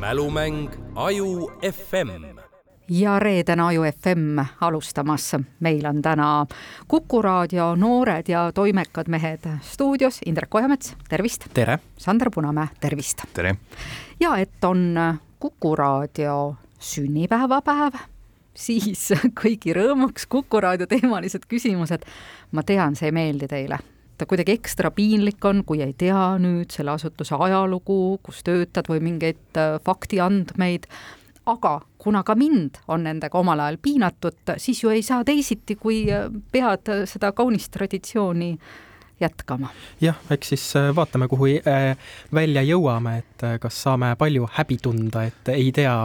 [0.00, 2.38] mälumäng Aju FM
[2.88, 5.32] ja reedene Aju FM alustamas.
[5.60, 6.46] meil on täna
[6.88, 10.20] Kuku raadio noored ja toimekad mehed stuudios.
[10.26, 11.44] Indrek Ojamets, tervist!
[11.54, 11.78] tere!
[11.96, 13.22] Sander Punamäe, tervist!
[13.34, 13.56] tere!
[14.20, 14.96] ja et on
[15.38, 18.00] Kuku raadio sünnipäevapäev,
[18.54, 19.12] siis
[19.42, 22.08] kõigi rõõmuks Kuku raadio teemalised küsimused.
[22.52, 23.78] ma tean, see ei meeldi teile
[24.22, 29.00] et kuidagi ekstra piinlik on, kui ei tea nüüd selle asutuse ajalugu, kus töötad või
[29.04, 30.88] mingeid äh, faktiandmeid,
[31.50, 36.04] aga kuna ka mind on nendega omal ajal piinatud, siis ju ei saa teisiti, kui
[36.12, 38.52] äh, pead seda kaunist traditsiooni
[39.20, 39.72] jätkama.
[40.00, 41.50] jah, eks siis äh, vaatame, kuhu
[42.34, 45.96] välja jõuame, et kas saame palju häbi tunda, et ei tea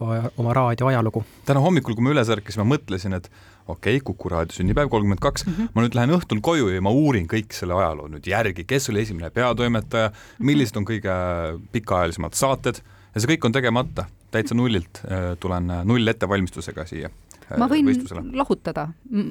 [0.00, 1.24] oma raadio ajalugu.
[1.46, 3.30] täna hommikul, kui ma üles ärkasin, ma mõtlesin, et
[3.66, 5.70] okei okay,, Kuku raadio sünnipäev kolmkümmend kaks, mhm.
[5.74, 9.04] ma nüüd lähen õhtul koju ja ma uurin kõik selle ajaloo nüüd järgi, kes oli
[9.04, 10.12] esimene peatoimetaja,
[10.44, 11.16] millised on kõige
[11.72, 12.80] pikaajalisemad saated
[13.14, 17.68] ja see kõik on tegemata, täitsa nullilt äh, tulen äh, null ettevalmistusega siia äh, ma
[17.70, 18.26] võin võistlusele.
[18.36, 18.88] lahutada,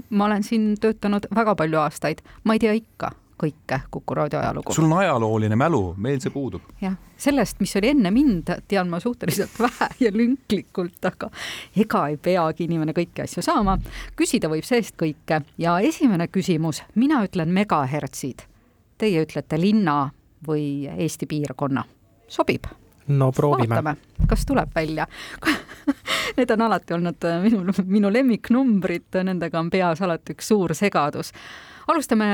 [0.10, 4.74] ma olen siin töötanud väga palju aastaid, ma ei tea ikka kõike Kuku raadio ajalugu.
[4.74, 6.62] sul on ajalooline mälu, meil see puudub.
[6.82, 11.30] jah, sellest, mis oli enne mind, tean ma suhteliselt vähe ja lünklikult, aga
[11.86, 13.78] ega ei peagi inimene kõiki asju saama.
[14.20, 18.48] küsida võib seest kõike ja esimene küsimus, mina ütlen megahertsid.
[18.98, 20.12] Teie ütlete linna
[20.48, 21.84] või Eesti piirkonna,
[22.28, 22.70] sobib?
[23.08, 23.96] No proovime.
[24.28, 25.08] kas tuleb välja
[26.38, 31.34] Need on alati olnud minu, minu lemmiknumbrid, nendega on peas alati üks suur segadus
[31.88, 32.26] alustame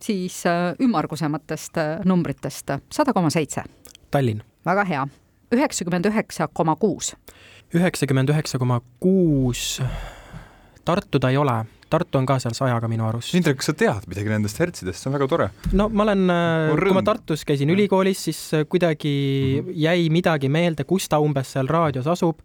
[0.00, 3.64] siis äh, ümmargusematest äh, numbritest, sada koma seitse.
[4.10, 4.42] Tallinn.
[4.66, 5.06] väga hea,
[5.52, 7.16] üheksakümmend üheksa koma kuus.
[7.74, 9.82] üheksakümmend üheksa koma kuus,
[10.84, 13.34] Tartu ta ei ole Tartu on ka seal sajaga minu arust.
[13.38, 15.48] Indrek, kas sa tead midagi nendest hertsidest, see on väga tore.
[15.72, 19.82] no ma olen, äh, kui ma Tartus käisin ülikoolis, siis kuidagi mm -hmm.
[19.86, 22.40] jäi midagi meelde, kus ta umbes seal raadios asub.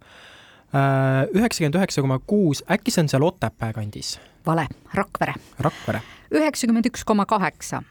[1.32, 4.20] üheksakümmend üheksa koma kuus, äkki see on seal Otepää kandis?
[4.46, 5.34] vale, Rakvere.
[5.58, 6.00] Rakvere
[6.30, 7.82] üheksakümmend üks koma kaheksa.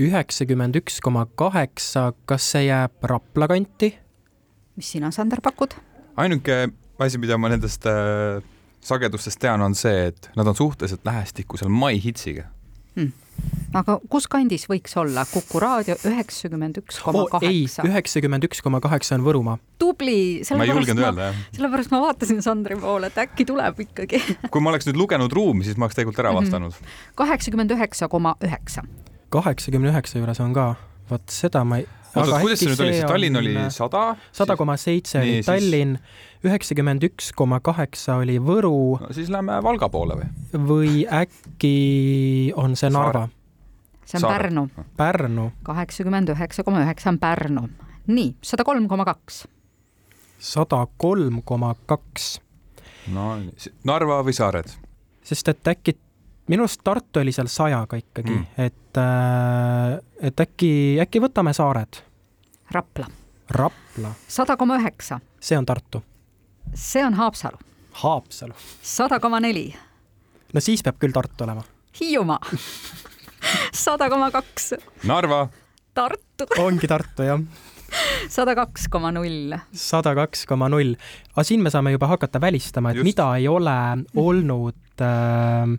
[0.00, 3.92] üheksakümmend üks koma kaheksa, kas see jääb Rapla kanti?
[4.76, 5.76] mis sina, Sander, pakud?
[6.16, 8.42] ainuke asi, mida ma nendest äh,
[8.82, 12.48] sagedustest tean, on see, et nad on suhteliselt lähestikku seal My Hitsiga
[12.96, 13.12] hmm
[13.72, 17.84] aga kus kandis võiks olla Kuku raadio üheksakümmend üks koma kaheksa?
[17.88, 19.56] üheksakümmend üks koma kaheksa on Võrumaa.
[19.80, 21.40] tubli, ma julgenud öelda, jah.
[21.56, 24.20] sellepärast ma vaatasin Sandri poole, et äkki tuleb ikkagi.
[24.52, 26.42] kui ma oleks nüüd lugenud ruumi, siis ma oleks tegelikult ära mhm.
[26.42, 26.92] vastanud.
[27.18, 28.84] kaheksakümmend üheksa koma üheksa.
[29.32, 30.74] kaheksakümne üheksa juures on ka,
[31.10, 34.02] vot seda ma ei oota, kuidas see nüüd oli, siis Tallinn oli sada?
[34.34, 35.96] sada koma seitse oli Tallinn,
[36.46, 39.12] üheksakümmend üks koma kaheksa oli Võru no,.
[39.16, 40.28] siis lähme Valga poole või?
[40.72, 40.92] või
[41.22, 41.74] äkki
[42.60, 43.28] on see Narva?
[44.04, 44.50] see on Saare.
[44.50, 44.68] Pärnu.
[44.96, 45.48] Pärnu.
[45.66, 47.66] kaheksakümmend üheksa koma üheksa on Pärnu.
[48.06, 49.44] nii, sada kolm koma kaks.
[50.38, 52.34] sada kolm koma kaks.
[53.12, 53.36] no
[53.88, 54.72] Narva või Saared?
[55.24, 55.96] sest et äkki
[56.52, 59.98] minu arust Tartu oli seal sajaga ikkagi mm., et, äh,
[60.28, 62.02] et äkki, äkki võtame saared?
[62.72, 63.08] Rapla.
[63.52, 64.12] Rapla.
[64.28, 65.20] sada koma üheksa.
[65.40, 66.02] see on Tartu.
[66.74, 67.60] see on Haapsalu.
[68.04, 68.56] Haapsalu.
[68.82, 69.70] sada koma neli.
[70.52, 71.64] no siis peab küll Tartu olema.
[72.00, 72.40] Hiiumaa
[73.84, 74.74] sada koma kaks.
[75.08, 75.46] Narva.
[75.94, 76.48] Tartu.
[76.60, 77.40] ongi Tartu, jah
[78.32, 79.56] sada kaks koma null.
[79.72, 80.94] sada kaks koma null.
[81.32, 83.08] aga siin me saame juba hakata välistama, et Just.
[83.08, 83.76] mida ei ole
[84.16, 85.76] olnud äh,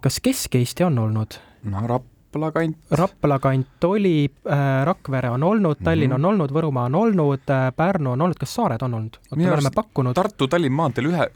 [0.00, 1.38] kas Kesk-Eesti on olnud?
[1.64, 2.76] no Rapla kant.
[2.90, 6.24] Rapla kant oli äh,, Rakvere on olnud, Tallinn mm -hmm.
[6.24, 9.16] on olnud, Võrumaa on olnud äh,, Pärnu on olnud, kas saared on olnud?
[9.36, 10.14] me oleme pakkunud.
[10.14, 11.26] Tartu-Tallinn maanteel ühe,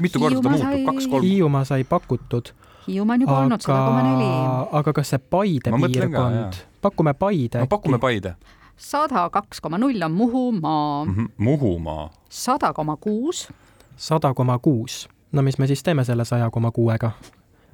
[0.00, 1.22] mitu korda ta muutub, kaks-kolm?
[1.22, 2.52] Hiiumaa sai pakutud.
[2.86, 4.30] Hiiumaa on juba aga, olnud sada koma neli.
[4.72, 6.52] aga kas see Paide ma piirkond,
[6.82, 7.66] pakume Paide no,?
[7.66, 8.34] pakume Paide.
[8.76, 11.14] sada kaks koma null on Muhumaa mm.
[11.14, 11.28] -hmm.
[11.38, 12.10] Muhumaa.
[12.28, 13.48] sada koma kuus.
[13.96, 15.08] sada koma kuus.
[15.32, 17.10] no mis me siis teeme selle saja koma kuuega?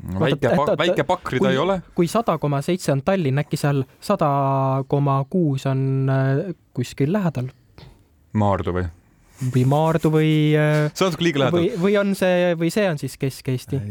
[0.03, 1.81] No, väike, väike pakri ta ei ole.
[1.97, 4.29] kui sada koma seitse on Tallinn, äkki seal sada
[4.89, 5.81] koma kuus on
[6.13, 7.51] äh, kuskil lähedal?
[8.37, 8.87] Maardu või?
[9.53, 11.61] või Maardu või äh, see on natuke liiga lähedal.
[11.61, 13.83] või, või on see, või see on siis Kesk-Eesti?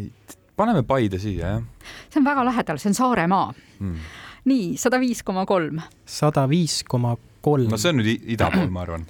[0.57, 1.93] paneme Paide siia, jah.
[2.09, 3.47] see on väga lähedal, see on Saaremaa
[3.79, 4.09] mm..
[4.51, 5.81] nii, sada viis koma kolm.
[6.05, 7.15] sada viis koma
[7.45, 7.69] kolm.
[7.71, 9.07] no see on nüüd ida pool, ma arvan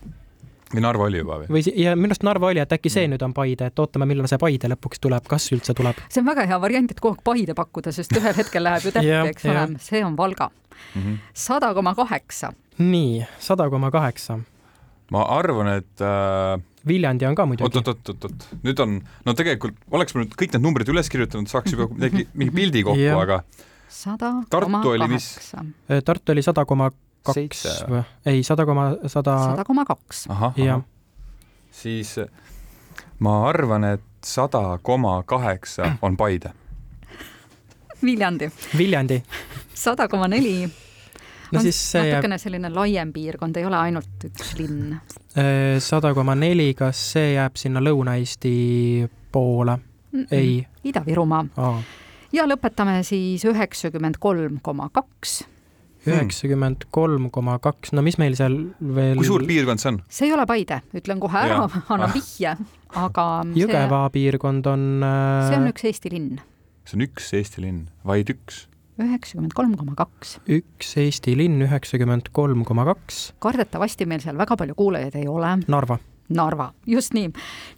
[0.74, 1.50] või Narva oli juba või?
[1.56, 3.16] või ja minu arust Narva oli, et äkki see mm.
[3.16, 6.00] nüüd on Paide, et ootame, millal see Paide lõpuks tuleb, kas üldse tuleb?
[6.10, 8.94] see on väga hea variant, et kogu aeg Paide pakkuda, sest ühel hetkel läheb ju
[8.96, 10.50] täppi, eks ole, see on Valga.
[10.96, 11.20] Mhm.
[11.34, 12.54] sada koma kaheksa.
[12.82, 14.40] nii, sada koma kaheksa.
[15.14, 16.58] ma arvan, et äh...
[16.86, 17.66] Viljandi on ka muidugi.
[17.66, 21.10] oot, oot, oot, oot, nüüd on, no tegelikult oleks ma nüüd kõik need numbrid üles
[21.14, 23.42] kirjutanud, saaks juba midagi, mingi pildi kokku, aga
[23.96, 25.64] sada koma kaheksa.
[26.06, 26.90] Tartu oli sada koma
[27.26, 28.02] kaks või?
[28.26, 30.26] ei, sada koma sada, sada koma kaks.
[30.60, 30.84] jah,
[31.72, 32.16] siis
[33.20, 36.54] ma arvan, et sada koma kaheksa on Paide.
[38.04, 39.22] Viljandi, Viljandi.
[39.74, 40.66] sada koma neli.
[41.52, 44.96] no siis see jääb natukene selline laiem piirkond, ei ole ainult üks linn.
[45.80, 48.56] sada koma neli, kas see jääb sinna Lõuna-Eesti
[49.32, 49.78] poole?
[50.32, 51.80] ei, Ida-Virumaa aa,
[52.36, 55.44] ja lõpetame siis üheksakümmend kolm koma kaks.
[56.14, 60.00] Üheksakümmend kolm koma kaks, no mis meil seal veel kui suur piirkond see on?
[60.10, 61.64] see ei ole Paide, ütlen kohe ära
[61.94, 62.56] annan vihje,
[62.96, 66.32] aga see, Jõgeva piirkond on äh, see on üks Eesti linn,
[66.86, 68.66] see on üks Eesti linn, vaid üks.
[69.02, 70.38] üheksakümmend kolm koma kaks.
[70.48, 75.58] üks Eesti linn, üheksakümmend kolm koma kaks, kardetavasti meil seal väga palju kuulajaid ei ole
[75.68, 75.98] Narva.
[76.26, 77.28] Narva, just nii.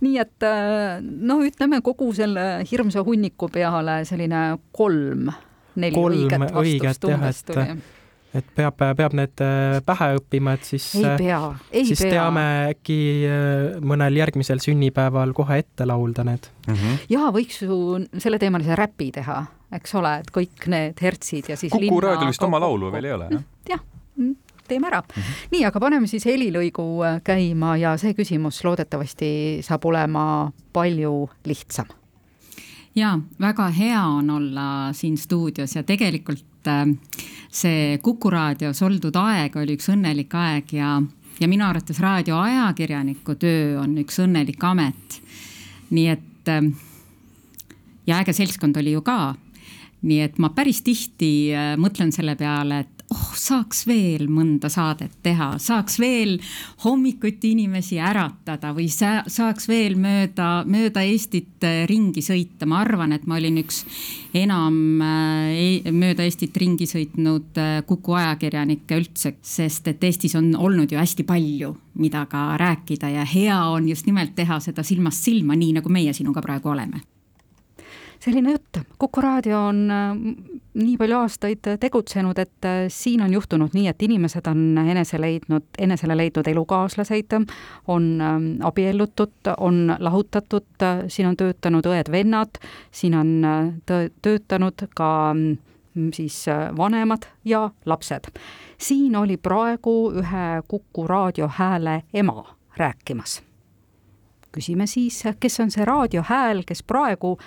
[0.06, 5.27] nii et äh, no ütleme kogu selle hirmsa hunniku peale selline kolm,
[5.75, 7.75] neli Kolm õiget õiget, vastust jah, umbes et- tuli.
[8.37, 11.41] Et peab, peab need äh, pähe õppima, et siis ei äh, pea,
[11.71, 12.13] ei siis pea.
[12.15, 16.49] teame äkki äh, mõnel järgmisel sünnipäeval kohe ette laulda need.
[17.11, 19.41] ja võiks ju selleteemalise räpi teha,
[19.77, 23.15] eks ole, et kõik need hertsid ja siis Kuku raadiol vist oma laulu veel ei
[23.17, 23.45] ole, jah?
[23.73, 23.85] jah,
[24.67, 25.21] teeme ära mm.
[25.21, 25.47] -hmm.
[25.51, 26.87] nii, aga paneme siis helilõigu
[27.23, 29.29] käima ja see küsimus loodetavasti
[29.65, 31.87] saab olema palju lihtsam.
[32.95, 36.85] ja väga hea on olla siin stuudios ja tegelikult äh,
[37.57, 40.98] see Kuku raadios oldud aeg oli üks õnnelik aeg ja,
[41.39, 45.19] ja minu arvates raadioajakirjaniku töö on üks õnnelik amet.
[45.89, 46.71] nii et äh,
[48.07, 49.36] ja äge seltskond oli ju ka
[50.06, 55.13] nii et ma päris tihti äh, mõtlen selle peale, et oh, saaks veel mõnda saadet
[55.24, 56.38] teha, saaks veel
[56.83, 62.68] hommikuti inimesi äratada või sa, saaks veel mööda, mööda Eestit äh, ringi sõita.
[62.68, 63.83] ma arvan, et ma olin üks
[64.38, 70.92] enam äh, mööda Eestit ringi sõitnud äh, Kuku ajakirjanikke üldse, sest et Eestis on olnud
[70.92, 75.56] ju hästi palju, mida ka rääkida ja hea on just nimelt teha seda silmast silma,
[75.56, 77.06] nii nagu meie sinuga praegu oleme
[78.19, 80.17] selline jutt, Kuku raadio on äh,
[80.73, 85.67] nii palju aastaid tegutsenud, et äh, siin on juhtunud nii, et inimesed on enese leidnud,
[85.77, 87.37] enesele leidnud elukaaslaseid,
[87.87, 92.61] on ähm, abiellutud, on lahutatud, siin on töötanud õed-vennad,
[92.91, 95.09] siin on äh, töötanud ka
[96.13, 96.43] siis
[96.77, 98.29] vanemad ja lapsed.
[98.77, 102.45] siin oli praegu ühe Kuku raadio hääle ema
[102.77, 103.41] rääkimas
[104.57, 107.37] küsime siis, kes on see raadiohääl, kes praegu,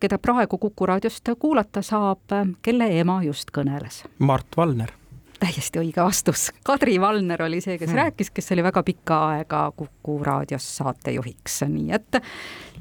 [0.00, 4.04] keda praegu Kuku raadiost kuulata saab, kelle ema just kõneles.
[4.18, 4.92] Mart Valner.
[5.38, 6.48] täiesti õige vastus.
[6.66, 7.98] Kadri Valner oli see, kes hmm.
[8.02, 12.20] rääkis, kes oli väga pikka aega Kuku raadios saatejuhiks, nii et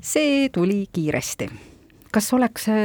[0.01, 1.49] see tuli kiiresti.
[2.11, 2.77] kas oleks äh,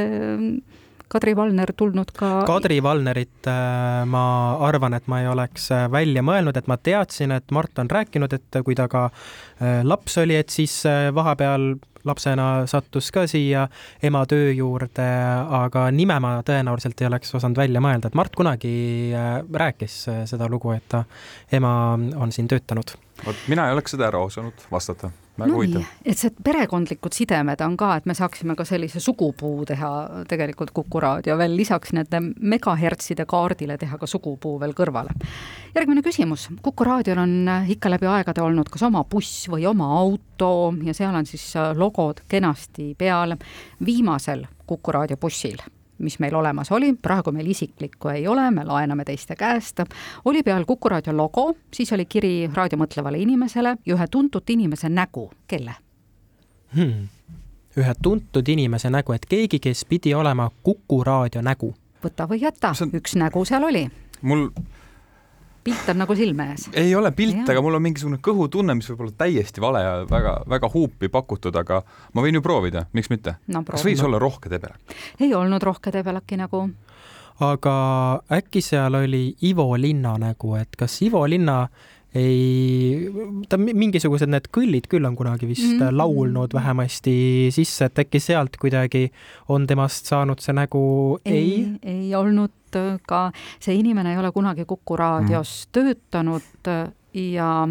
[1.13, 4.25] Kadri Valner tulnud ka Kadri Valnerit äh, ma
[4.65, 8.33] arvan, et ma ei oleks äh, välja mõelnud, et ma teadsin, et Mart on rääkinud,
[8.33, 10.81] et kui ta ka äh, laps oli, et siis
[11.13, 13.67] vahepeal lapsena sattus ka siia
[14.03, 15.05] ema töö juurde,
[15.63, 18.73] aga nime ma tõenäoliselt ei oleks osanud välja mõelda, et Mart kunagi
[19.53, 19.99] rääkis
[20.33, 21.05] seda lugu, et ta
[21.53, 22.97] ema on siin töötanud.
[23.23, 25.13] vot mina ei oleks seda ära osanud vastata.
[25.37, 29.91] No nii, et see perekondlikud sidemed on ka, et me saaksime ka sellise sugupuu teha
[30.29, 35.15] tegelikult Kuku raadio veel lisaks nende megahertside kaardile teha ka sugupuu veel kõrvale.
[35.75, 37.37] järgmine küsimus, Kuku raadiol on
[37.75, 42.23] ikka läbi aegade olnud kas oma buss või oma auto ja seal on siis logod
[42.27, 43.37] kenasti peal.
[43.85, 45.57] viimasel Kuku raadio bussil
[46.03, 49.83] mis meil olemas oli, praegu meil isiklikku ei ole, me laename teiste käest,
[50.25, 55.29] oli peal Kuku raadio logo, siis oli kiri raadiomõtlevale inimesele ja ühe tuntud inimese nägu,
[55.47, 55.75] kelle?
[56.75, 57.07] Hmm.
[57.77, 61.73] ühe tuntud inimese nägu, et keegi, kes pidi olema Kuku raadio nägu.
[62.03, 63.87] võta või jäta on-, üks nägu seal oli,
[64.21, 64.49] mul
[65.63, 66.67] pilt on nagu silme ees.
[66.79, 70.35] ei ole pilt, aga mul on mingisugune kõhutunne, mis võib olla täiesti vale ja väga,
[70.49, 71.81] väga huupi pakutud, aga
[72.13, 73.37] ma võin ju proovida, miks mitte.
[73.47, 74.95] no kas võis olla rohke debelak?
[75.19, 76.65] ei olnud rohke debelaki nägu,
[77.43, 77.75] aga
[78.39, 81.63] äkki seal oli Ivo Linna nägu, et kas Ivo Linna
[82.15, 83.09] ei,
[83.49, 85.79] ta mi- mingisugused need kõllid küll on kunagi vist mm.
[85.79, 85.97] -hmm.
[85.97, 89.07] laulnud vähemasti sisse, et äkki sealt kuidagi
[89.49, 91.37] on temast saanud see nägu, ei,
[91.81, 95.71] ei., ei olnud äh, ka, see inimene ei ole kunagi Kuku raadios mm.
[95.71, 97.67] töötanud äh, ja,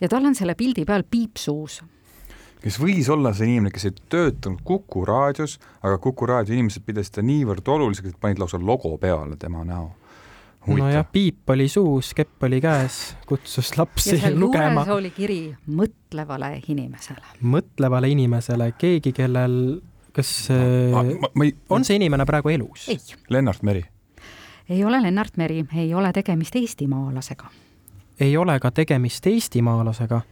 [0.00, 1.80] ja tal on selle pildi peal piip suus.
[2.60, 7.14] kes võis olla see inimene, kes ei töötanud Kuku raadios, aga Kuku raadio inimesed pidasid
[7.14, 9.94] seda niivõrd oluliseks, et panid lausa logo peale tema näo.
[10.76, 16.52] nojah, piip oli suus, kepp oli käes, kutsus ja lapsi seal lugema oli kiri mõtlevale
[16.68, 17.24] inimesele.
[17.42, 19.58] mõtlevale inimesele, keegi, kellel,
[20.16, 22.88] kas ma, äh, ma, ma ei, on see inimene praegu elus?
[23.28, 23.84] Lennart Meri.
[24.68, 27.52] ei ole Lennart Meri, ei ole tegemist eestimaalasega.
[28.20, 30.22] ei ole ka tegemist eestimaalasega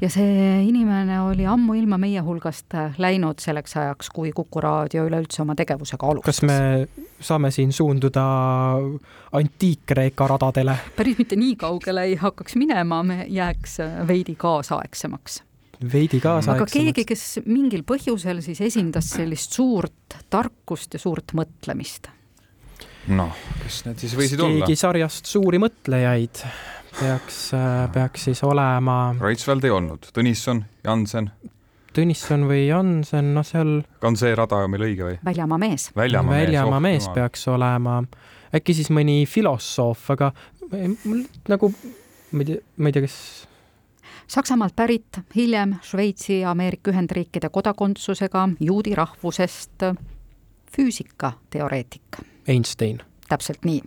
[0.00, 5.56] ja see inimene oli ammuilma meie hulgast läinud selleks ajaks, kui Kuku raadio üleüldse oma
[5.58, 6.40] tegevusega alustas.
[6.40, 6.88] kas me
[7.20, 8.24] saame siin suunduda
[9.36, 10.78] antiik-Kreeka radadele?
[10.96, 13.78] päris mitte nii kaugele ei hakkaks minema, me jääks
[14.08, 15.42] veidi kaasaegsemaks
[15.92, 16.72] veidi kaasaegsemaks.
[16.72, 22.10] aga keegi, kes mingil põhjusel siis esindas sellist suurt tarkust ja suurt mõtlemist.
[23.12, 24.66] noh, kes need siis võisid keegi olla?
[24.68, 26.44] keegi sarjast suuri mõtlejaid
[26.98, 27.38] peaks,
[27.92, 29.14] peaks siis olema.
[29.20, 31.30] Reichsvald ei olnud, Tõnisson, Jansen.
[31.96, 33.80] Tõnisson või Jansen, noh, seal.
[34.06, 35.18] on see rada meil õige või?
[35.26, 35.90] väljamaa mees.
[35.96, 38.00] väljamaa mees, väljamaa mees oh, peaks olema.
[38.54, 40.32] äkki siis mõni filosoof, aga
[40.70, 41.72] mul nagu,
[42.30, 43.20] ma ei tea, ma ei tea, kes
[44.30, 49.82] Saksamaalt pärit, hiljem Šveitsi ja Ameerika Ühendriikide kodakondsusega, juudi rahvusest,
[50.76, 52.20] füüsikateoreetik.
[52.48, 53.00] Einstein.
[53.28, 53.82] täpselt nii.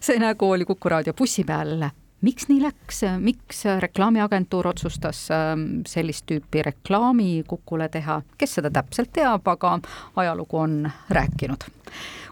[0.00, 1.86] see nägu oli Kuku raadio bussi peal
[2.24, 9.12] miks nii läks, miks reklaamiagentuur otsustas ähm, sellist tüüpi reklaami Kukule teha, kes seda täpselt
[9.16, 9.78] teab, aga
[10.16, 10.78] ajalugu on
[11.10, 11.68] rääkinud.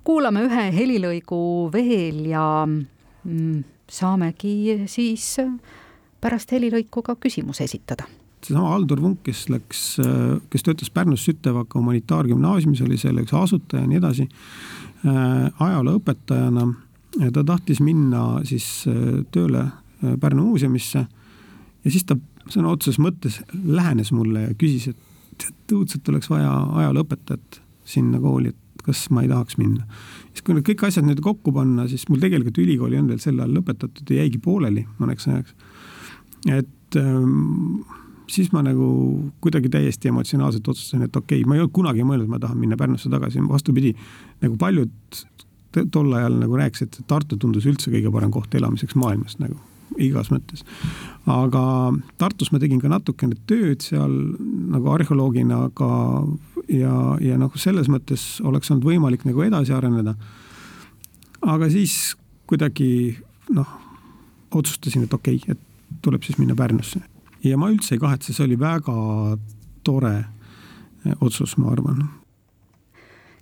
[0.04, 5.36] kuulame ühe helilõigu veel ja mm, saamegi siis
[6.20, 8.08] pärast helilõiku ka küsimuse esitada.
[8.44, 9.82] Seesama Aldur Vunk, kes läks,
[10.52, 14.26] kes töötas Pärnus Sütevaka humanitaargümnaasiumis, oli selle üks asutaja ja nii edasi,
[15.08, 16.66] äh, ajalooõpetajana
[17.32, 21.06] ta tahtis minna siis äh, tööle äh, Pärnu muuseumisse.
[21.84, 22.16] Ja siis ta
[22.50, 26.52] sõna otseses mõttes lähenes mulle ja küsis, et õudselt oleks vaja
[26.82, 29.84] ajalooõpetajat sinna kooli, et kas ma ei tahaks minna.
[30.32, 33.38] siis kui need kõik asjad nüüd kokku panna, siis mul tegelikult ülikooli on veel sel
[33.40, 35.54] ajal lõpetatud ja jäigi pooleli mõneks ajaks.
[36.52, 37.84] Et ähm,
[38.28, 38.88] siis ma nagu
[39.44, 42.76] kuidagi täiesti emotsionaalselt otsustasin, et okei okay,, ma ei olnud kunagi mõelnud, ma tahan minna
[42.80, 43.94] Pärnusse tagasi, vastupidi,
[44.44, 44.92] nagu paljud
[45.92, 49.58] tol ajal nagu rääkisid, et Tartu tundus üldse kõige parem koht elamiseks maailmas nagu
[50.00, 50.64] igas mõttes.
[51.26, 51.62] aga
[52.18, 54.12] Tartus ma tegin ka natukene tööd seal
[54.74, 55.90] nagu arheoloogina, aga
[56.68, 60.16] ja, ja noh, selles mõttes oleks olnud võimalik nagu edasi areneda.
[61.42, 62.16] aga siis
[62.46, 63.16] kuidagi
[63.54, 63.68] noh,
[64.54, 67.00] otsustasin, et okei okay,, et tuleb siis minna Pärnusse.
[67.44, 69.38] ja ma üldse ei kahetse, see oli väga
[69.84, 70.14] tore
[71.04, 72.08] eh, otsus, ma arvan.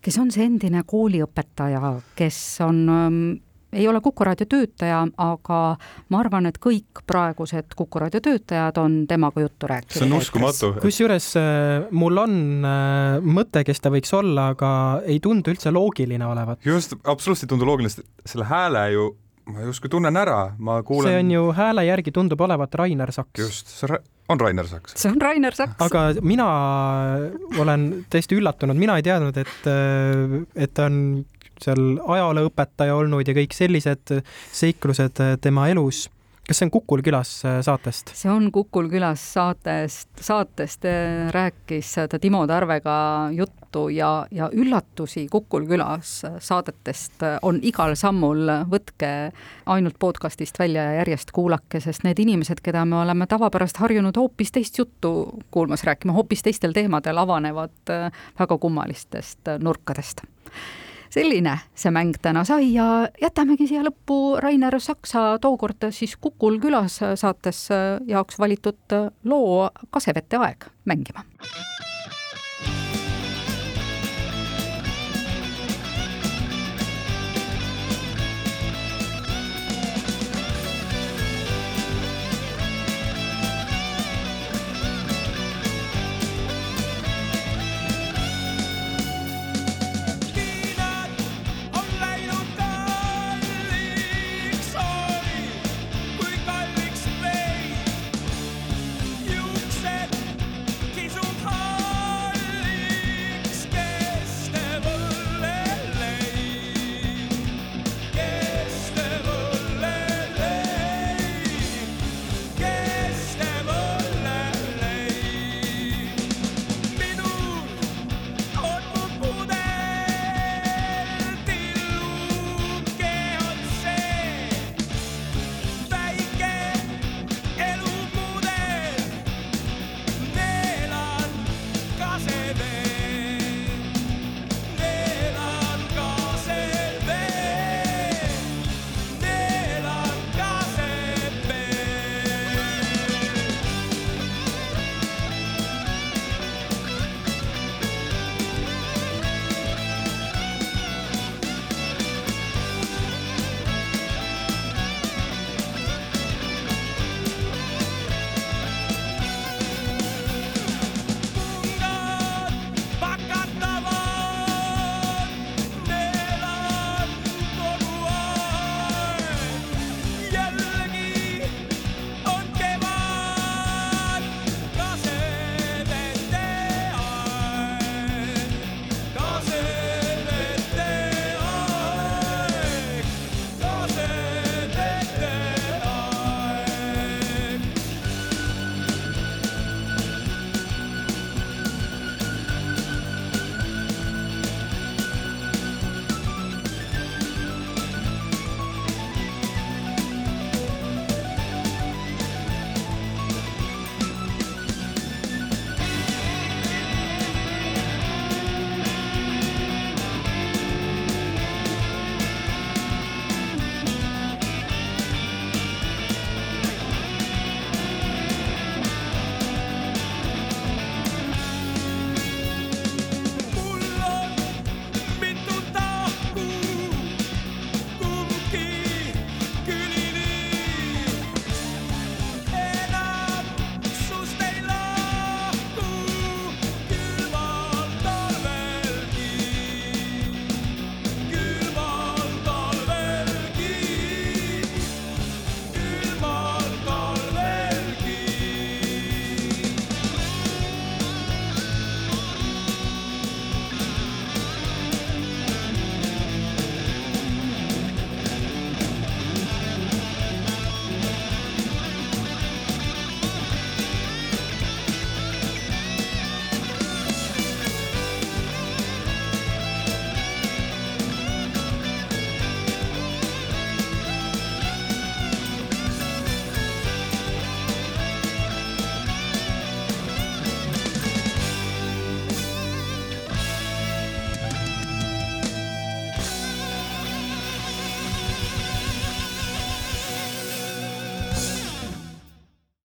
[0.03, 3.25] Kes on see endine kooliõpetaja, kes on ähm,
[3.73, 5.59] ei ole Kuku raadio töötaja, aga
[6.13, 9.97] ma arvan, et kõik praegused Kuku raadio töötajad on temaga juttu rääkinud.
[9.97, 10.73] see on uskumatu.
[10.83, 12.37] kusjuures äh, mul on
[12.69, 14.73] äh, mõte, kes ta võiks olla, aga
[15.07, 16.61] ei tundu üldse loogiline olevat.
[16.67, 19.09] just, absoluutselt ei tundu loogiline, sest selle hääle ju
[19.51, 21.11] ma justkui tunnen ära, ma kuulen.
[21.11, 23.41] see on ju hääle järgi tundub olevat Rainer Saks.
[23.41, 24.95] just, see on Rainer Saks.
[24.97, 25.79] see on Rainer Saks.
[25.83, 26.49] aga mina
[27.59, 29.71] olen tõesti üllatunud, mina ei teadnud, et,
[30.55, 30.99] et ta on
[31.63, 34.17] seal ajalooõpetaja olnud ja kõik sellised
[34.53, 36.07] seiklused tema elus
[36.49, 38.13] kas see on Kukul külas äh, saatest?
[38.19, 45.29] see on Kukul külas saatest, saatest äh, rääkis ta Timo Tarvega juttu ja, ja üllatusi
[45.31, 49.13] Kukul külas saadetest on igal sammul, võtke
[49.71, 54.53] ainult podcastist välja ja järjest kuulake, sest need inimesed, keda me oleme tavapärast harjunud hoopis
[54.53, 55.15] teist juttu
[55.51, 60.27] kuulmas rääkima, hoopis teistel teemadel, avanevad äh, väga kummalistest nurkadest
[61.13, 67.01] selline see mäng täna sai ja jätamegi siia lõppu Rainer Saksa tookord siis Kukul külas
[67.21, 67.67] saates
[68.09, 71.27] jaoks valitud loo Kasevete aeg mängima